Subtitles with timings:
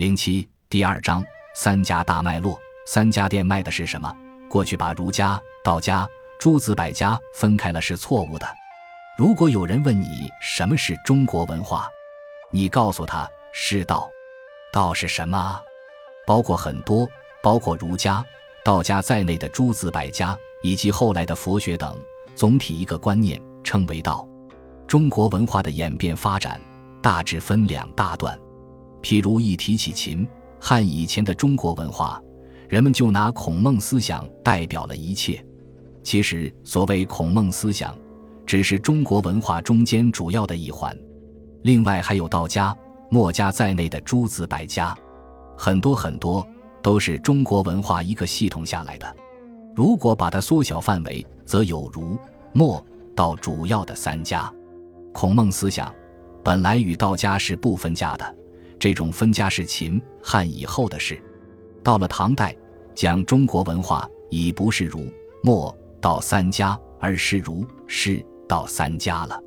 [0.00, 1.22] 零七第二章
[1.54, 2.58] 三家大脉络。
[2.86, 4.10] 三家店卖的是什么？
[4.48, 8.46] 过去把儒家、道家、诸子百家分开了是错误的。
[9.18, 11.86] 如果有人问你什么是中国文化，
[12.50, 14.10] 你告诉他是道。
[14.72, 15.60] 道是什么？
[16.26, 17.06] 包括很多，
[17.42, 18.24] 包括儒家、
[18.64, 21.94] 道家在内的诸子百家以及后来的佛学等，
[22.34, 24.26] 总体一个观念称为道。
[24.86, 26.58] 中国文化的演变发展
[27.02, 28.40] 大致分两大段。
[29.02, 30.26] 譬如一提起秦
[30.60, 32.22] 汉以前的中国文化，
[32.68, 35.44] 人们就拿孔孟思想代表了一切。
[36.02, 37.96] 其实所谓孔孟思想，
[38.46, 40.96] 只是中国文化中间主要的一环。
[41.62, 42.76] 另外还有道家、
[43.10, 44.96] 墨家在内的诸子百家，
[45.56, 46.46] 很多很多
[46.82, 49.16] 都是中国文化一个系统下来的。
[49.74, 52.18] 如果把它缩小范围，则有儒、
[52.52, 54.52] 墨、道主要的三家。
[55.12, 55.92] 孔孟思想
[56.42, 58.36] 本来与道家是不分家的。
[58.80, 61.22] 这种分家是秦汉以后的事，
[61.84, 62.56] 到了唐代，
[62.94, 65.06] 讲中国文化已不是儒
[65.42, 69.38] 墨道三家，而是儒释道三家了。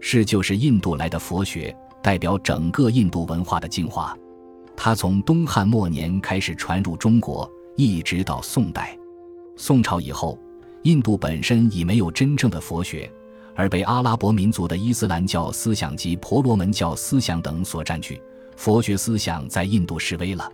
[0.00, 4.16] 释就是印度来的佛学，代表整个印度文化的进化。
[4.74, 8.98] 它从东汉末年开始传入中国，一直到宋代。
[9.56, 10.38] 宋朝以后，
[10.84, 13.12] 印度本身已没有真正的佛学，
[13.54, 18.18] 而被阿拉伯民族的伊斯兰教思想及婆罗门教思想等所占据。
[18.56, 20.50] 佛学思想在印度式微了。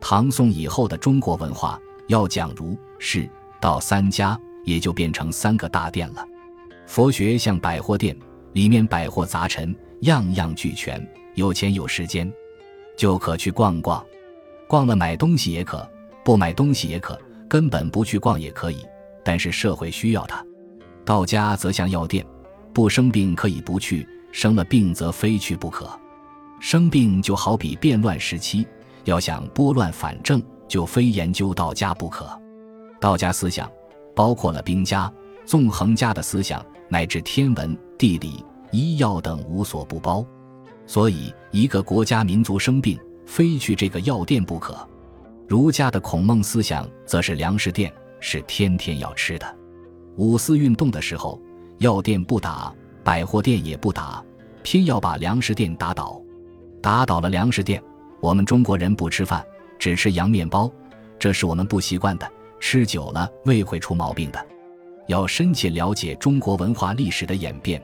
[0.00, 3.28] 唐宋以后的中国文化要讲儒释
[3.60, 6.24] 道三家，也就变成三个大殿了。
[6.86, 8.16] 佛学像百货店，
[8.52, 11.04] 里面百货杂陈，样样俱全。
[11.34, 12.32] 有钱有时间，
[12.96, 14.04] 就可去逛逛。
[14.68, 15.88] 逛了买东西也可，
[16.24, 18.84] 不买东西也可，根本不去逛也可以。
[19.24, 20.44] 但是社会需要它。
[21.04, 22.24] 道家则像药店，
[22.72, 25.88] 不生病可以不去，生了病则非去不可。
[26.60, 28.66] 生病就好比变乱时期，
[29.04, 32.28] 要想拨乱反正，就非研究道家不可。
[33.00, 33.70] 道家思想
[34.14, 35.12] 包括了兵家、
[35.46, 40.26] 纵横家的思想，乃至天文、地理、医药等无所不包。
[40.86, 44.76] 所以，一个国家民族生病，非去这个药店不可。
[45.46, 49.56] 儒家的孔孟思想则是粮食店，是天天要吃的。
[50.16, 51.40] 五四运动的时候，
[51.78, 52.74] 药店不打，
[53.04, 54.24] 百货店也不打，
[54.62, 56.20] 偏要把粮食店打倒。
[56.80, 57.82] 打倒了粮食店，
[58.20, 59.44] 我们中国人不吃饭，
[59.78, 60.70] 只吃洋面包，
[61.18, 62.30] 这是我们不习惯的。
[62.60, 64.46] 吃久了胃会出毛病的。
[65.06, 67.82] 要深切了解中国文化历史的演变，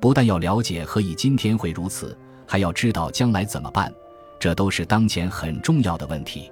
[0.00, 2.16] 不但要了解何以今天会如此，
[2.46, 3.92] 还要知道将来怎么办，
[4.40, 6.50] 这都是当前很重要的问题。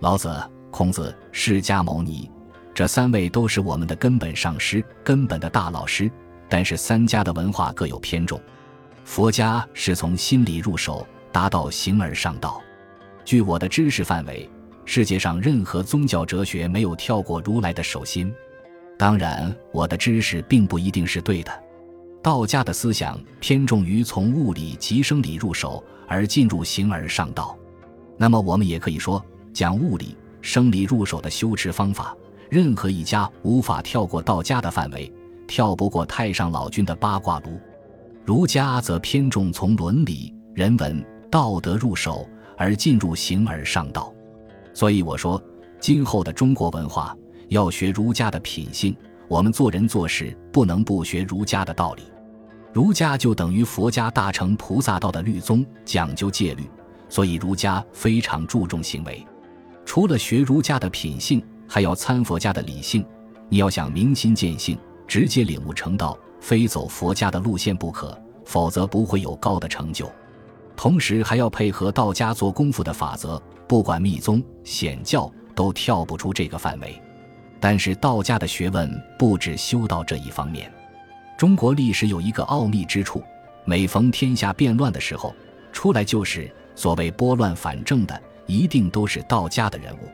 [0.00, 2.30] 老子、孔子、释迦牟尼，
[2.74, 6.10] 这三位都是我们的根本上师、根本的大老师，
[6.48, 8.40] 但是三家的文化各有偏重。
[9.04, 11.06] 佛家是从心理入手。
[11.34, 12.62] 达到形而上道。
[13.24, 14.48] 据我的知识范围，
[14.84, 18.32] 世界上任何宗教哲学没有跳过如来的手心。
[18.96, 21.50] 当然，我的知识并不一定是对的。
[22.22, 27.58] 道家的思想偏重于从物理及生理入手，而进入形而上道。
[28.16, 29.20] 那么，我们也可以说，
[29.52, 32.16] 讲物理、生理入手的修持方法，
[32.48, 35.12] 任何一家无法跳过道家的范围，
[35.48, 37.58] 跳不过太上老君的八卦炉。
[38.24, 41.04] 儒家则偏重从伦理、人文。
[41.34, 44.14] 道德入手而进入形而上道，
[44.72, 45.42] 所以我说，
[45.80, 47.12] 今后的中国文化
[47.48, 48.96] 要学儒家的品性。
[49.26, 52.04] 我们做人做事不能不学儒家的道理。
[52.72, 56.70] 儒家就等于佛家大乘菩萨道的律宗，讲究戒律，
[57.08, 59.26] 所以儒家非常注重行为。
[59.84, 63.04] 除了学儒家的品性，还要参佛家的理性。
[63.48, 64.78] 你要想明心见性，
[65.08, 70.08] 直接领悟成道，非走佛家的路线不可，否则不会有高的成就。
[70.76, 77.00] 同时还要配合道家做功夫的法则，不管密宗、显教都跳不出这个范围。
[77.60, 80.70] 但是道家的学问不止修道这一方面。
[81.38, 83.22] 中国历史有一个奥秘之处：
[83.64, 85.34] 每逢天下变乱的时候，
[85.72, 90.08] 出来就是所谓拨乱反正的，一定都是道家的人物。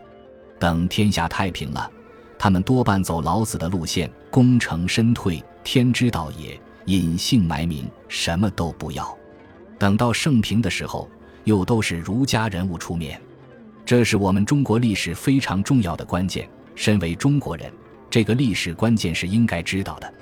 [0.58, 1.90] 等天下太平了，
[2.38, 9.19] 他们多半走老子的路线，功成身退，天之道也，隐姓埋名，什么都不要。
[9.80, 11.08] 等到盛平的时候，
[11.44, 13.18] 又都是儒家人物出面，
[13.82, 16.46] 这是我们中国历史非常重要的关键。
[16.74, 17.72] 身为中国人，
[18.10, 20.12] 这个历史关键是应该知道的。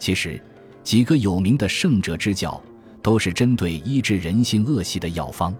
[0.00, 0.42] 其实，
[0.82, 2.60] 几个有名的圣哲之教，
[3.00, 5.54] 都是针对医治人性恶习的药方。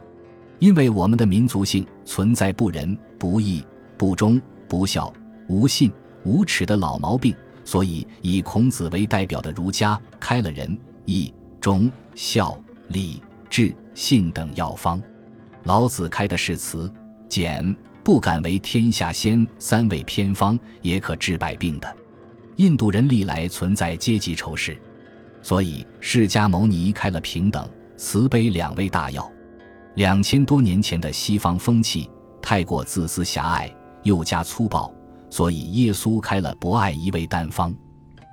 [0.58, 3.64] 因为我们的民族性存在不仁、不义、
[3.96, 5.12] 不忠、不孝、
[5.46, 5.92] 无信、
[6.24, 7.32] 无耻的老毛病，
[7.64, 12.58] 所以以孔子为代表的儒家开了仁、义、忠、孝、
[12.88, 13.22] 礼。
[13.56, 15.02] 智信等药方，
[15.62, 16.92] 老子开的是词，
[17.26, 17.74] 简
[18.04, 21.96] 不敢为天下先，三味偏方也可治百病的。
[22.56, 24.76] 印度人历来存在阶级仇视，
[25.40, 27.66] 所以释迦牟尼开了平等、
[27.96, 29.26] 慈悲两味大药。
[29.94, 32.10] 两千多年前的西方风气
[32.42, 34.92] 太过自私狭隘，又加粗暴，
[35.30, 37.74] 所以耶稣开了博爱一味单方。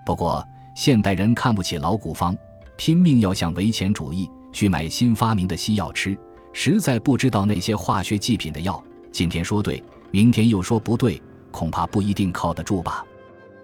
[0.06, 2.36] 不过现代人看不起老古方，
[2.76, 6.18] 拼命要向唯钱主义去买新发明的西药吃，
[6.54, 11.22] 实在不知道那些化学祭品的药，今天说对，明天又说不对，
[11.52, 13.04] 恐怕不一定靠得住吧。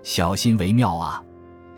[0.04, 1.24] 小心为妙啊！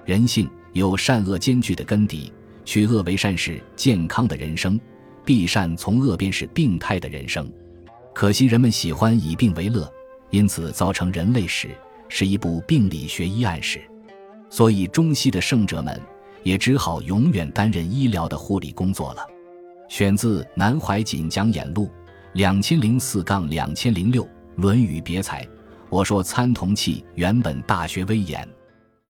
[0.05, 2.31] 人性有善恶兼具的根底，
[2.65, 4.79] 取恶为善是健康的人生。
[5.23, 7.47] 避善从恶便是病态的人生，
[8.11, 9.87] 可惜人们喜欢以病为乐，
[10.31, 11.69] 因此造成人类史
[12.09, 13.79] 是一部病理学医案史。
[14.49, 16.01] 所以中西的圣者们
[16.43, 19.25] 也只好永远担任医疗的护理工作了。
[19.89, 21.89] 选自南怀瑾讲演录，
[22.33, 24.23] 两千零四杠两千零六，
[24.55, 25.43] 《论语别裁》。
[25.89, 28.47] 我说参同契原本大学威严。